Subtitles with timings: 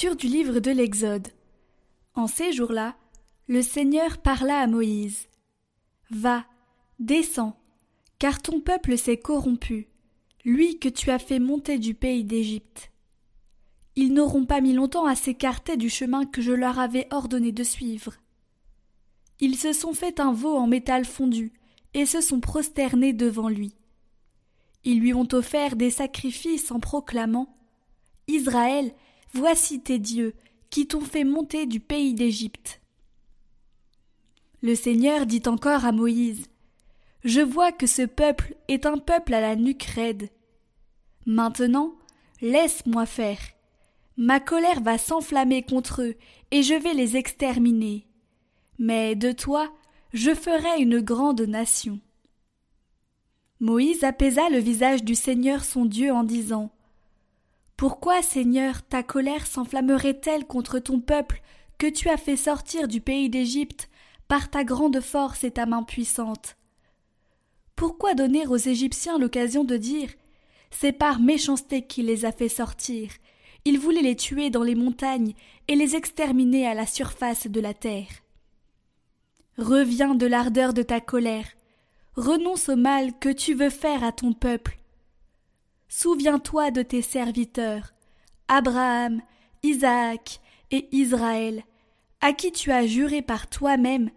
[0.00, 1.28] Du livre de l'Exode.
[2.14, 2.96] En ces jours-là,
[3.48, 5.28] le Seigneur parla à Moïse.
[6.10, 6.46] Va,
[6.98, 7.60] descends,
[8.18, 9.88] car ton peuple s'est corrompu,
[10.42, 12.90] lui que tu as fait monter du pays d'Égypte.
[13.94, 17.62] Ils n'auront pas mis longtemps à s'écarter du chemin que je leur avais ordonné de
[17.62, 18.14] suivre.
[19.38, 21.52] Ils se sont fait un veau en métal fondu,
[21.92, 23.74] et se sont prosternés devant lui.
[24.82, 27.54] Ils lui ont offert des sacrifices en proclamant
[28.28, 28.94] Israël,
[29.32, 30.34] voici tes dieux,
[30.70, 32.80] qui t'ont fait monter du pays d'Égypte.
[34.62, 36.46] Le Seigneur dit encore à Moïse
[37.24, 40.28] Je vois que ce peuple est un peuple à la nuque raide.
[41.26, 41.94] Maintenant,
[42.40, 43.40] laisse-moi faire.
[44.16, 46.14] Ma colère va s'enflammer contre eux,
[46.50, 48.06] et je vais les exterminer.
[48.78, 49.72] Mais de toi,
[50.12, 52.00] je ferai une grande nation.
[53.60, 56.70] Moïse apaisa le visage du Seigneur son Dieu en disant
[57.80, 61.40] Pourquoi, Seigneur, ta colère s'enflammerait-elle contre ton peuple
[61.78, 63.88] que tu as fait sortir du pays d'Égypte
[64.28, 66.58] par ta grande force et ta main puissante?
[67.76, 70.10] Pourquoi donner aux Égyptiens l'occasion de dire
[70.70, 73.12] C'est par méchanceté qu'il les a fait sortir.
[73.64, 75.32] Il voulait les tuer dans les montagnes
[75.66, 78.10] et les exterminer à la surface de la terre.
[79.56, 81.46] Reviens de l'ardeur de ta colère,
[82.14, 84.79] renonce au mal que tu veux faire à ton peuple.
[85.92, 87.92] Souviens-toi de tes serviteurs,
[88.46, 89.20] Abraham,
[89.64, 91.64] Isaac et Israël,
[92.20, 94.08] à qui tu as juré par toi-même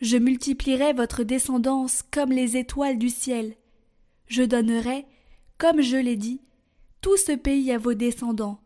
[0.00, 3.54] Je multiplierai votre descendance comme les étoiles du ciel.
[4.26, 5.06] Je donnerai,
[5.58, 6.40] comme je l'ai dit,
[7.02, 8.58] tout ce pays à vos descendants,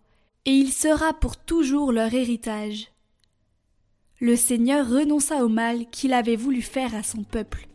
[0.47, 2.91] et il sera pour toujours leur héritage.
[4.19, 7.69] Le Seigneur renonça au mal qu'il avait voulu faire à son peuple.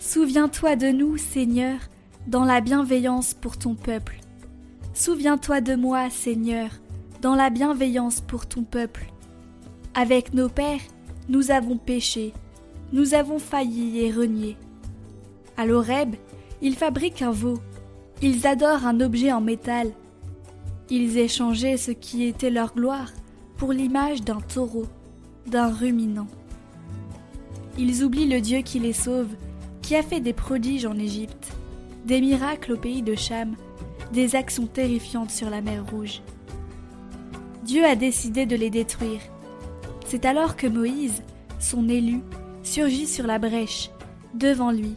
[0.00, 1.80] Souviens-toi de nous, Seigneur,
[2.28, 4.20] dans la bienveillance pour ton peuple.
[4.94, 6.70] Souviens-toi de moi, Seigneur,
[7.20, 9.06] dans la bienveillance pour ton peuple.
[9.94, 10.80] Avec nos pères,
[11.28, 12.32] nous avons péché,
[12.92, 14.56] nous avons failli et renié.
[15.56, 16.14] À l'Oreb,
[16.62, 17.58] ils fabriquent un veau,
[18.22, 19.90] ils adorent un objet en métal.
[20.90, 23.10] Ils échangeaient ce qui était leur gloire
[23.56, 24.86] pour l'image d'un taureau,
[25.48, 26.28] d'un ruminant.
[27.76, 29.34] Ils oublient le Dieu qui les sauve
[29.88, 31.48] qui a fait des prodiges en Égypte,
[32.04, 33.56] des miracles au pays de Cham,
[34.12, 36.20] des actions terrifiantes sur la mer Rouge.
[37.62, 39.22] Dieu a décidé de les détruire.
[40.04, 41.22] C'est alors que Moïse,
[41.58, 42.20] son élu,
[42.62, 43.88] surgit sur la brèche,
[44.34, 44.94] devant lui,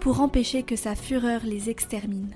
[0.00, 2.34] pour empêcher que sa fureur les extermine.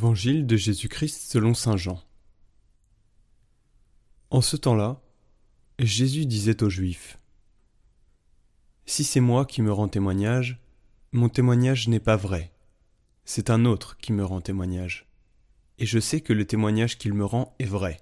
[0.00, 2.02] Évangile de Jésus-Christ selon Saint Jean.
[4.30, 5.02] En ce temps-là,
[5.78, 7.18] Jésus disait aux Juifs
[8.86, 10.58] Si c'est moi qui me rends témoignage,
[11.12, 12.50] mon témoignage n'est pas vrai.
[13.26, 15.06] C'est un autre qui me rend témoignage.
[15.76, 18.00] Et je sais que le témoignage qu'il me rend est vrai.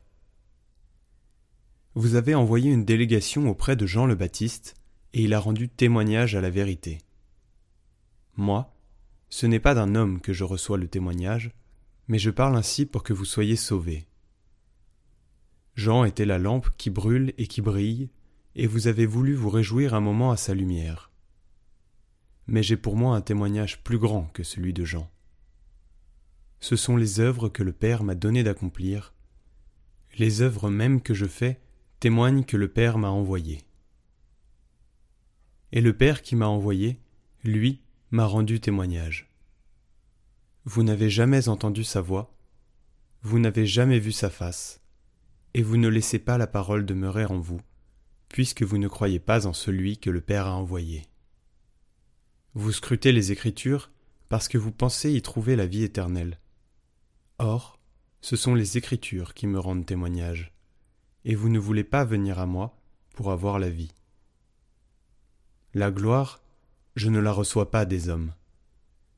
[1.96, 4.76] Vous avez envoyé une délégation auprès de Jean le Baptiste,
[5.14, 6.98] et il a rendu témoignage à la vérité.
[8.36, 8.72] Moi,
[9.30, 11.50] ce n'est pas d'un homme que je reçois le témoignage,
[12.08, 14.06] mais je parle ainsi pour que vous soyez sauvés.
[15.74, 18.10] Jean était la lampe qui brûle et qui brille,
[18.56, 21.12] et vous avez voulu vous réjouir un moment à sa lumière.
[22.48, 25.08] Mais j'ai pour moi un témoignage plus grand que celui de Jean.
[26.60, 29.14] Ce sont les œuvres que le Père m'a donné d'accomplir.
[30.18, 31.60] Les œuvres mêmes que je fais
[32.00, 33.62] témoignent que le Père m'a envoyé.
[35.70, 36.98] Et le Père qui m'a envoyé,
[37.44, 39.27] lui, m'a rendu témoignage.
[40.70, 42.30] Vous n'avez jamais entendu sa voix,
[43.22, 44.82] vous n'avez jamais vu sa face,
[45.54, 47.62] et vous ne laissez pas la parole demeurer en vous,
[48.28, 51.06] puisque vous ne croyez pas en celui que le Père a envoyé.
[52.52, 53.90] Vous scrutez les Écritures
[54.28, 56.38] parce que vous pensez y trouver la vie éternelle.
[57.38, 57.80] Or,
[58.20, 60.52] ce sont les Écritures qui me rendent témoignage,
[61.24, 62.76] et vous ne voulez pas venir à moi
[63.14, 63.94] pour avoir la vie.
[65.72, 66.42] La gloire,
[66.94, 68.34] je ne la reçois pas des hommes.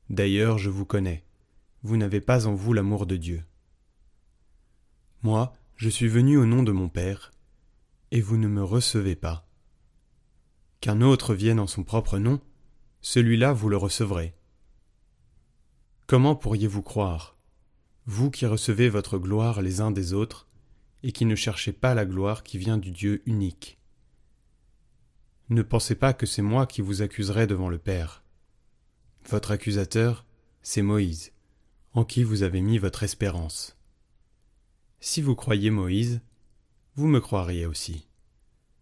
[0.09, 1.25] D'ailleurs, je vous connais
[1.83, 3.43] vous n'avez pas en vous l'amour de Dieu.
[5.23, 7.31] Moi, je suis venu au nom de mon Père,
[8.11, 9.47] et vous ne me recevez pas.
[10.79, 12.39] Qu'un autre vienne en son propre nom,
[13.01, 14.35] celui-là vous le recevrez.
[16.07, 17.37] Comment pourriez-vous croire,
[18.05, 20.47] vous qui recevez votre gloire les uns des autres,
[21.03, 23.79] et qui ne cherchez pas la gloire qui vient du Dieu unique?
[25.49, 28.23] Ne pensez pas que c'est moi qui vous accuserai devant le Père.
[29.29, 30.25] Votre accusateur,
[30.61, 31.31] c'est Moïse
[31.93, 33.77] en qui vous avez mis votre espérance.
[34.99, 36.21] Si vous croyez Moïse,
[36.95, 38.07] vous me croiriez aussi,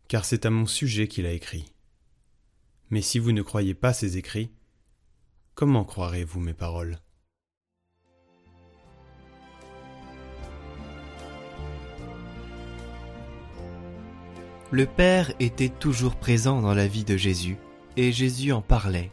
[0.07, 1.73] car c'est à mon sujet qu'il a écrit.
[2.89, 4.51] Mais si vous ne croyez pas ses écrits,
[5.55, 6.99] comment croirez-vous mes paroles?
[14.71, 17.57] Le Père était toujours présent dans la vie de Jésus,
[17.97, 19.11] et Jésus en parlait.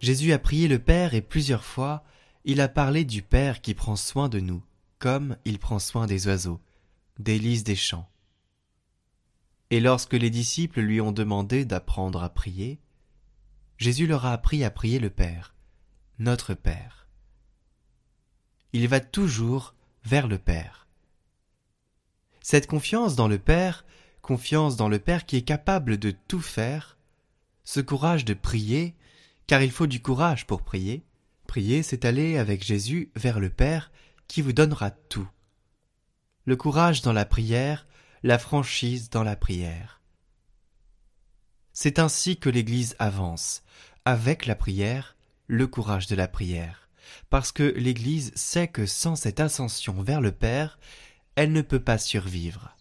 [0.00, 2.02] Jésus a prié le Père et plusieurs fois
[2.44, 4.62] il a parlé du Père qui prend soin de nous,
[4.98, 6.60] comme il prend soin des oiseaux,
[7.18, 8.08] des lys des champs.
[9.70, 12.80] Et lorsque les disciples lui ont demandé d'apprendre à prier,
[13.76, 15.54] Jésus leur a appris à prier le Père,
[16.18, 17.06] notre Père.
[18.72, 19.74] Il va toujours
[20.04, 20.88] vers le Père.
[22.40, 23.84] Cette confiance dans le Père,
[24.22, 26.96] confiance dans le Père qui est capable de tout faire,
[27.64, 28.94] ce courage de prier,
[29.46, 31.04] car il faut du courage pour prier,
[31.48, 33.90] Prier, c'est aller avec Jésus vers le Père
[34.28, 35.28] qui vous donnera tout.
[36.44, 37.86] Le courage dans la prière,
[38.22, 40.02] la franchise dans la prière.
[41.72, 43.62] C'est ainsi que l'Église avance,
[44.04, 45.16] avec la prière,
[45.46, 46.90] le courage de la prière,
[47.30, 50.78] parce que l'Église sait que sans cette ascension vers le Père,
[51.34, 52.76] elle ne peut pas survivre.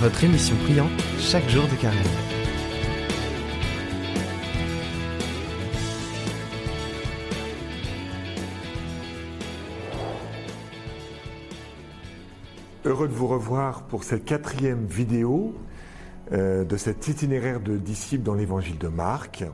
[0.00, 1.96] Votre émission priante chaque jour de carême.
[12.84, 15.54] Heureux de vous revoir pour cette quatrième vidéo
[16.32, 19.44] euh, de cet itinéraire de disciples dans l'évangile de Marc.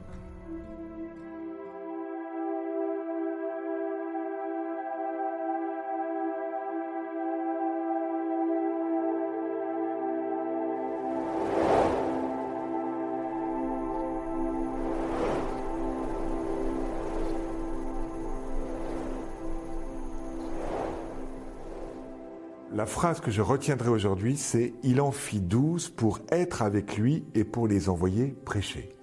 [22.75, 27.23] La phrase que je retiendrai aujourd'hui, c'est Il en fit douze pour être avec lui
[27.35, 28.97] et pour les envoyer prêcher.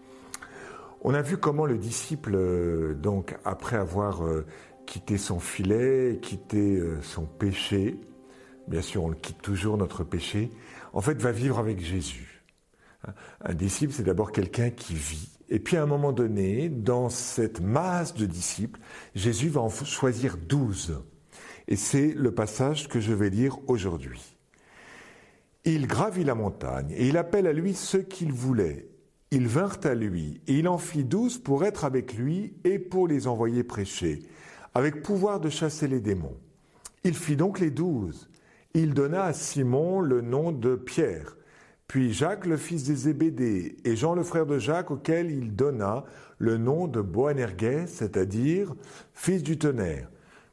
[1.02, 4.48] On a vu comment le disciple, euh, donc après avoir euh,
[4.88, 8.00] quitté son filet, quitté euh, son péché,
[8.68, 10.50] bien sûr on le quitte toujours notre péché,
[10.92, 12.44] en fait va vivre avec Jésus.
[13.42, 15.30] Un disciple, c'est d'abord quelqu'un qui vit.
[15.48, 18.80] Et puis à un moment donné, dans cette masse de disciples,
[19.14, 21.00] Jésus va en choisir douze.
[21.70, 24.36] Et c'est le passage que je vais lire aujourd'hui.
[25.66, 28.90] Il gravit la montagne, et il appelle à lui ceux qu'il voulait.
[29.30, 33.08] Ils vinrent à lui, et il en fit douze pour être avec lui et pour
[33.08, 34.24] les envoyer prêcher,
[34.74, 36.38] avec pouvoir de chasser les démons.
[37.04, 38.30] Il fit donc les douze.
[38.74, 41.38] Il donna à Simon le nom de Pierre,
[41.88, 46.04] puis Jacques le fils des Zébédée, et Jean le frère de Jacques, auquel il donna
[46.40, 48.74] le nom de Boanerges, c'est-à-dire
[49.14, 50.10] fils du tonnerre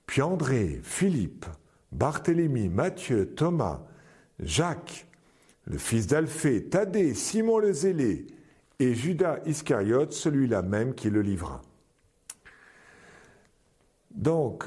[0.07, 1.47] puis André, Philippe,
[1.93, 3.83] Barthélemy, Matthieu, Thomas,
[4.41, 5.07] Jacques,
[5.65, 8.27] le fils d'Alphée, Thaddée, Simon le Zélé,
[8.79, 11.63] et Judas Iscariote, celui-là même qui le livra.
[14.11, 14.65] Donc,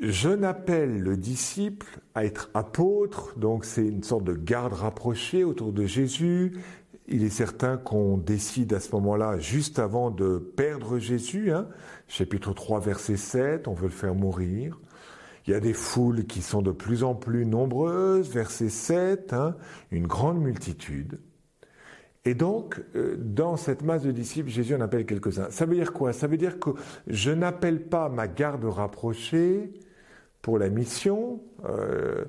[0.00, 5.72] je n'appelle le disciple à être apôtre, donc c'est une sorte de garde rapprochée autour
[5.72, 6.58] de Jésus.
[7.08, 11.68] Il est certain qu'on décide à ce moment-là, juste avant de perdre Jésus, hein,
[12.08, 14.80] chapitre 3, verset 7, on veut le faire mourir.
[15.46, 19.56] Il y a des foules qui sont de plus en plus nombreuses, verset 7, hein,
[19.92, 21.20] une grande multitude.
[22.24, 25.48] Et donc, euh, dans cette masse de disciples, Jésus en appelle quelques-uns.
[25.50, 26.12] Ça veut dire quoi?
[26.12, 26.70] Ça veut dire que
[27.06, 29.72] je n'appelle pas ma garde rapprochée
[30.46, 32.26] pour la mission euh,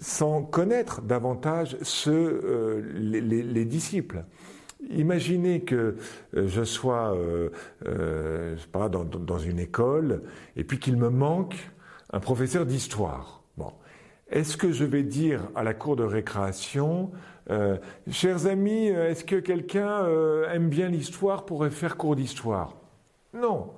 [0.00, 1.76] sans connaître davantage
[2.08, 4.24] euh, les, disciples.
[4.90, 5.94] Imaginez que
[6.34, 7.16] je sois
[8.72, 10.22] pas, dans, une école
[10.56, 11.54] et puis qu'il me manque
[12.12, 13.44] un professeur d'histoire.
[13.56, 13.72] Bon.
[14.28, 17.12] Est-ce que je vais dire à la cour de récréation,
[17.50, 17.76] euh,
[18.10, 22.74] chers amis, euh, est-ce que quelqu'un euh, aime bien l'histoire pourrait faire cours d'histoire?
[23.34, 23.70] Non.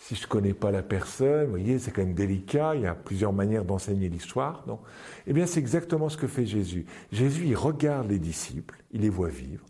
[0.00, 2.86] Si je ne connais pas la personne, vous voyez, c'est quand même délicat, il y
[2.86, 4.64] a plusieurs manières d'enseigner l'histoire.
[4.68, 4.78] Non
[5.26, 6.86] Eh bien, c'est exactement ce que fait Jésus.
[7.10, 9.64] Jésus, il regarde les disciples, il les voit vivre,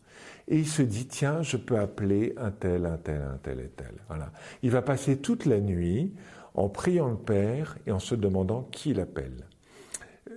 [0.47, 3.71] et il se dit, tiens, je peux appeler un tel, un tel, un tel et
[3.71, 3.95] tel.
[4.09, 4.31] Voilà.
[4.63, 6.15] Il va passer toute la nuit
[6.55, 9.47] en priant le Père et en se demandant qui l'appelle.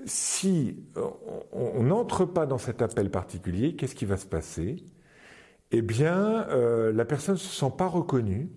[0.06, 0.84] Si
[1.52, 4.78] on n'entre pas dans cet appel particulier, qu'est-ce qui va se passer?
[5.72, 8.50] Eh bien, euh, la personne ne se sent pas reconnue,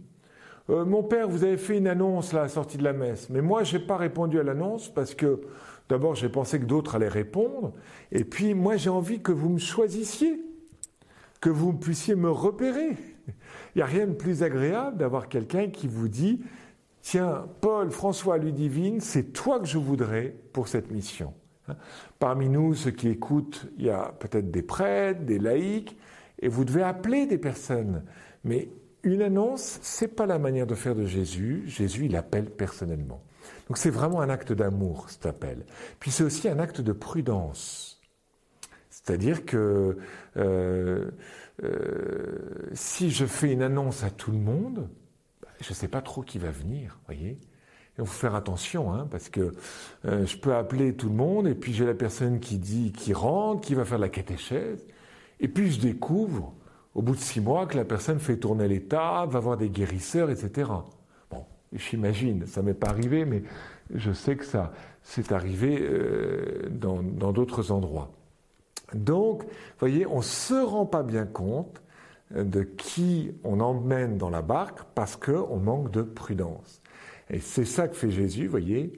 [0.70, 3.42] euh, mon père, vous avez fait une annonce à la sortie de la messe, mais
[3.42, 5.40] moi, je n'ai pas répondu à l'annonce parce que
[5.88, 7.72] d'abord, j'ai pensé que d'autres allaient répondre,
[8.10, 10.40] et puis moi, j'ai envie que vous me choisissiez,
[11.40, 12.96] que vous puissiez me repérer.
[13.74, 16.42] Il n'y a rien de plus agréable d'avoir quelqu'un qui vous dit,
[17.02, 21.34] tiens, Paul, François, Ludivine, c'est toi que je voudrais pour cette mission.
[21.68, 21.76] Hein?
[22.18, 25.96] Parmi nous, ceux qui écoutent, il y a peut-être des prêtres, des laïcs,
[26.40, 28.04] et vous devez appeler des personnes.
[28.44, 28.68] Mais
[29.04, 31.62] une annonce, c'est pas la manière de faire de Jésus.
[31.66, 33.22] Jésus, il appelle personnellement.
[33.68, 35.64] Donc c'est vraiment un acte d'amour, cet appel.
[36.00, 38.00] Puis c'est aussi un acte de prudence.
[38.90, 39.98] C'est-à-dire que
[40.36, 41.10] euh,
[41.62, 44.88] euh, si je fais une annonce à tout le monde,
[45.42, 47.38] bah, je ne sais pas trop qui va venir, voyez.
[47.98, 49.52] Il faut faire attention, hein, parce que
[50.04, 53.12] euh, je peux appeler tout le monde, et puis j'ai la personne qui dit, qui
[53.12, 54.84] rentre, qui va faire la catéchèse,
[55.38, 56.54] et puis je découvre,
[56.94, 60.30] au bout de six mois, que la personne fait tourner l'état, va voir des guérisseurs,
[60.30, 60.70] etc.
[61.30, 63.42] Bon, j'imagine, ça m'est pas arrivé, mais
[63.94, 64.72] je sais que ça
[65.02, 68.10] c'est arrivé euh, dans d'autres endroits.
[68.94, 69.48] Donc, vous
[69.80, 71.82] voyez, on ne se rend pas bien compte
[72.34, 76.80] de qui on emmène dans la barque parce qu'on manque de prudence.
[77.30, 78.92] Et c'est ça que fait Jésus, vous voyez.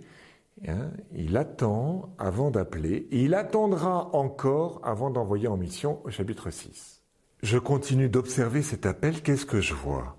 [0.66, 6.50] Hein, il attend avant d'appeler, et il attendra encore avant d'envoyer en mission au chapitre
[6.50, 6.95] 6.
[7.42, 10.16] Je continue d'observer cet appel, qu'est-ce que je vois?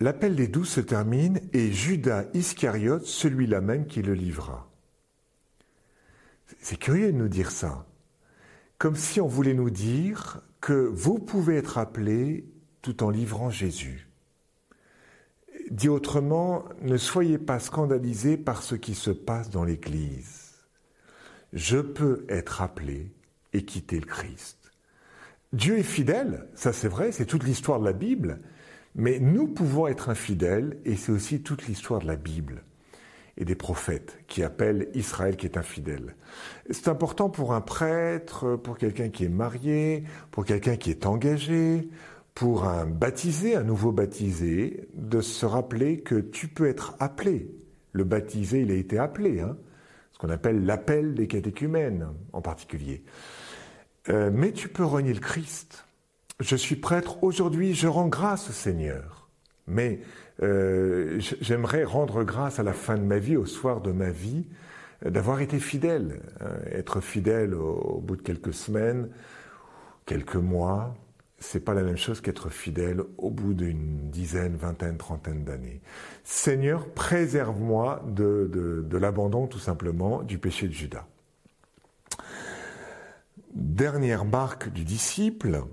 [0.00, 4.70] L'appel des douze se termine et Judas Iscariote, celui-là même qui le livra.
[6.60, 7.86] C'est curieux de nous dire ça.
[8.78, 12.46] Comme si on voulait nous dire que vous pouvez être appelé
[12.80, 14.08] tout en livrant Jésus.
[15.70, 20.54] Dit autrement, ne soyez pas scandalisés par ce qui se passe dans l'Église.
[21.52, 23.12] Je peux être appelé
[23.60, 24.72] quitter le Christ.
[25.52, 28.40] Dieu est fidèle, ça c'est vrai, c'est toute l'histoire de la Bible,
[28.94, 32.64] mais nous pouvons être infidèles et c'est aussi toute l'histoire de la Bible
[33.38, 36.16] et des prophètes qui appellent Israël qui est infidèle.
[36.70, 41.88] C'est important pour un prêtre, pour quelqu'un qui est marié, pour quelqu'un qui est engagé,
[42.34, 47.50] pour un baptisé, un nouveau baptisé, de se rappeler que tu peux être appelé.
[47.92, 49.56] Le baptisé, il a été appelé, hein,
[50.12, 53.04] ce qu'on appelle l'appel des catéchumènes en particulier.
[54.10, 55.84] Euh, mais tu peux renier le Christ.
[56.40, 59.28] Je suis prêtre aujourd'hui, je rends grâce au Seigneur.
[59.66, 60.00] Mais
[60.42, 64.46] euh, j'aimerais rendre grâce à la fin de ma vie, au soir de ma vie,
[65.04, 66.22] euh, d'avoir été fidèle.
[66.40, 69.10] Hein, être fidèle au, bout de quelques semaines,
[70.06, 70.96] quelques mois,
[71.38, 75.80] c'est pas la même chose qu'être fidèle au bout d'une dizaine, vingtaine, trentaine d'années.
[76.24, 78.50] Seigneur, préserve-moi de,
[78.84, 81.06] de l'abandon, tout simplement, du péché de Judas.
[83.58, 85.64] Dernière marque du disciple,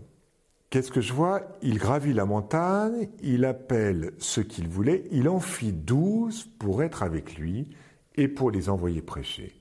[0.72, 1.44] Qu'est-ce que je vois?
[1.62, 7.04] Il gravit la montagne, il appelle ce qu'il voulait, il en fit douze pour être
[7.04, 7.70] avec lui
[8.16, 9.54] et pour les envoyer prêcher.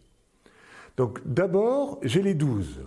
[0.97, 2.81] Donc d'abord, j'ai les douze.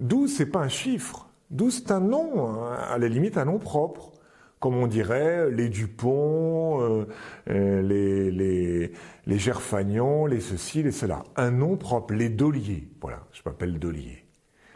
[0.00, 1.30] Douze, c'est pas un chiffre.
[1.50, 4.12] Douze, c'est un nom, hein, à la limite un nom propre.
[4.60, 7.06] Comme on dirait les Dupont, euh,
[7.48, 8.92] euh, les, les,
[9.24, 11.22] les Gerfagnon, les ceci, les cela.
[11.36, 12.90] Un nom propre, les Dolier.
[13.00, 14.27] Voilà, je m'appelle Dolier.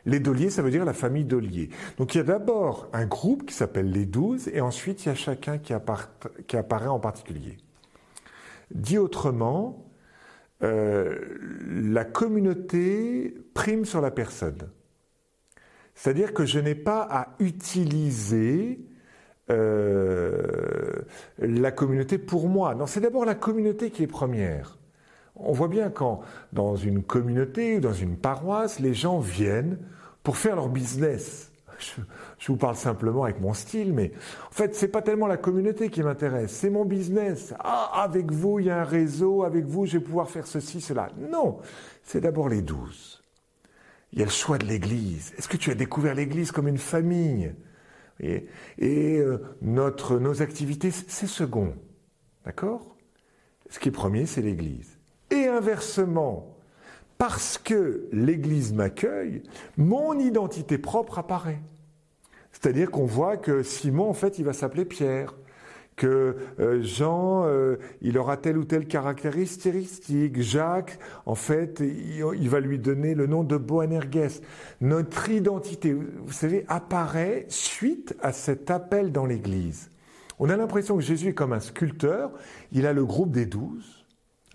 [0.05, 1.71] Les Doliers, ça veut dire la famille Dolier.
[1.99, 5.13] Donc il y a d'abord un groupe qui s'appelle les douze, et ensuite il y
[5.13, 7.59] a chacun qui, apparaît en particulier.
[8.73, 9.87] Dit autrement,
[10.63, 11.19] euh,
[11.69, 14.71] la communauté prime sur la personne.
[15.95, 18.81] C'est-à-dire que je n'ai pas à utiliser
[19.51, 21.03] euh,
[21.39, 22.75] la communauté pour moi.
[22.75, 24.79] Non, c'est d'abord la communauté qui est première.
[25.37, 26.21] On voit bien quand,
[26.53, 29.79] dans une communauté ou dans une paroisse, les gens viennent
[30.23, 31.53] pour faire leur business.
[32.39, 34.13] Je, vous parle simplement avec mon style, mais
[34.49, 37.55] en fait, c'est pas tellement la communauté qui m'intéresse, c'est mon business.
[37.59, 40.81] Ah, avec vous, il y a un réseau, avec vous, je vais pouvoir faire ceci,
[40.81, 41.11] cela.
[41.19, 41.59] Non,
[42.05, 43.21] c'est d'abord les douze.
[44.13, 45.33] Il y a le choix de l'Église.
[45.39, 47.53] Est-ce que tu as découvert l'Église comme une famille?
[48.21, 48.47] Et,
[48.81, 51.75] euh, notre, nos activités, c'est second.
[52.45, 52.97] D'accord?
[53.71, 54.99] Ce qui est premier, c'est l'Église.
[55.33, 56.55] Et inversement,
[57.17, 59.43] parce que l'Église m'accueille,
[59.79, 61.61] mon identité propre apparaît.
[62.53, 65.35] C'est-à-dire qu'on voit que Simon, en fait, il va s'appeler Pierre,
[65.97, 72.61] que euh, Jean, euh, il aura telle ou telle caractéristique, Jacques, en fait, il, va
[72.61, 74.43] lui donner le nom de Boanerges.
[74.83, 79.91] Notre identité, vous savez, apparaît suite à cet appel dans l'Église.
[80.39, 82.33] On a l'impression que Jésus est comme un sculpteur,
[82.73, 84.02] il a le groupe des douze,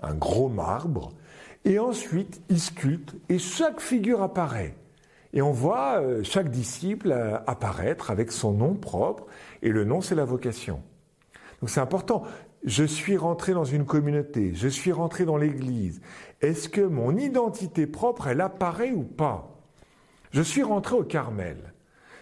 [0.01, 1.11] un gros marbre,
[1.65, 4.75] et ensuite il sculpte, et chaque figure apparaît.
[5.33, 9.25] Et on voit euh, chaque disciple euh, apparaître avec son nom propre,
[9.61, 10.81] et le nom, c'est la vocation.
[11.61, 12.23] Donc c'est important.
[12.63, 16.01] Je suis rentré dans une communauté, je suis rentré dans l'Église.
[16.41, 19.53] Est-ce que mon identité propre, elle apparaît ou pas?
[20.31, 21.73] Je suis rentré au Carmel.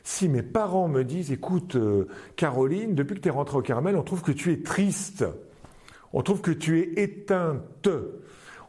[0.04, 3.96] Si mes parents me disent, écoute, euh, Caroline, depuis que tu es rentrée au Carmel,
[3.96, 5.26] on trouve que tu es triste,
[6.16, 7.90] on trouve que tu es éteinte,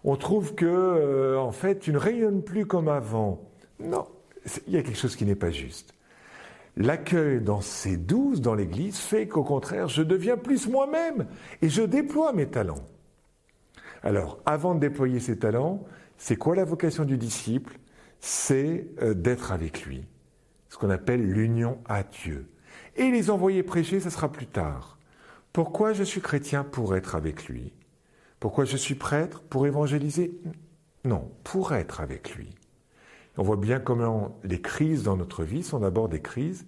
[0.03, 3.41] on trouve que, euh, en fait, tu ne rayonnes plus comme avant.
[3.79, 4.09] Non,
[4.67, 5.95] il y a quelque chose qui n'est pas juste.
[6.77, 11.29] L'accueil dans ces douze dans l'Église fait qu'au contraire, je deviens plus moi-même
[11.63, 12.85] et je déploie mes talents.
[14.03, 15.85] Alors, avant de déployer ses talents,
[16.19, 17.79] c'est quoi la vocation du disciple?
[18.19, 20.05] C'est euh, d'être avec lui
[20.69, 22.49] ce qu'on appelle l'union à Dieu.
[22.97, 24.96] Et les envoyer prêcher, ce sera plus tard.
[25.57, 27.73] Pourquoi je suis chrétien Pour être avec lui?
[28.41, 30.39] Pourquoi je suis prêtre Pour évangéliser?
[31.07, 32.51] Non, pour être avec lui.
[33.39, 36.67] On voit bien comment les crises dans notre vie sont d'abord des crises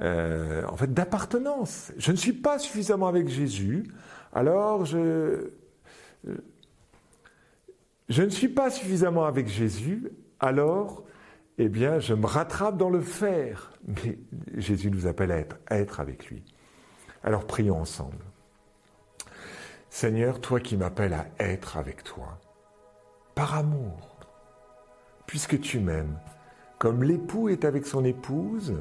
[0.00, 1.90] euh, en fait d'appartenance.
[1.98, 3.90] Je ne suis pas suffisamment avec Jésus,
[4.32, 5.50] alors je
[8.08, 10.08] je ne suis pas suffisamment avec Jésus,
[10.38, 11.02] alors
[11.58, 13.72] eh bien, je me rattrape dans le faire.
[13.88, 14.20] Mais
[14.56, 15.32] Jésus nous appelle
[15.66, 16.44] à être avec lui.
[17.22, 18.24] Alors prions ensemble.
[19.90, 22.38] Seigneur, toi qui m'appelles à être avec toi,
[23.34, 24.16] par amour,
[25.26, 26.18] puisque tu m'aimes,
[26.78, 28.80] comme l'époux est avec son épouse,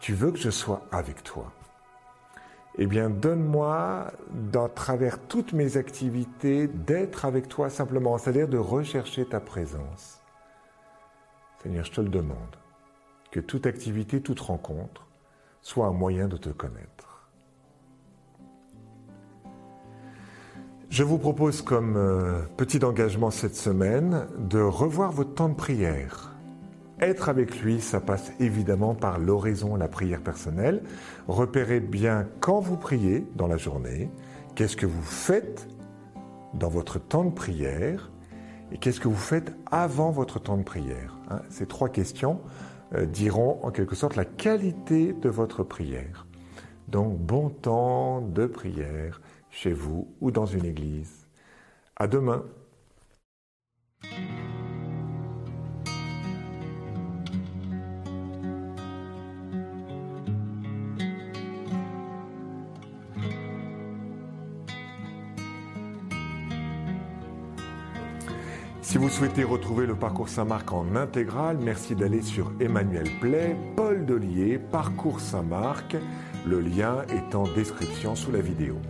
[0.00, 1.52] tu veux que je sois avec toi.
[2.76, 4.12] Eh bien, donne-moi,
[4.52, 10.20] dans travers toutes mes activités, d'être avec toi simplement, c'est-à-dire de rechercher ta présence.
[11.62, 12.56] Seigneur, je te le demande,
[13.30, 15.06] que toute activité, toute rencontre
[15.62, 17.09] soit un moyen de te connaître.
[20.90, 26.34] Je vous propose comme euh, petit engagement cette semaine de revoir votre temps de prière.
[26.98, 30.82] Être avec lui, ça passe évidemment par l'oraison, la prière personnelle.
[31.28, 34.10] Repérez bien quand vous priez dans la journée,
[34.56, 35.68] qu'est-ce que vous faites
[36.54, 38.10] dans votre temps de prière
[38.72, 42.40] et qu'est-ce que vous faites avant votre temps de prière hein Ces trois questions
[42.96, 46.26] euh, diront en quelque sorte la qualité de votre prière.
[46.88, 51.26] Donc bon temps de prière chez vous ou dans une église.
[51.96, 52.44] À demain.
[68.90, 74.04] Si vous souhaitez retrouver le parcours Saint-Marc en intégral, merci d'aller sur Emmanuel Play, Paul
[74.04, 75.96] Delier, Parcours Saint-Marc.
[76.44, 78.80] Le lien est en description sous la vidéo.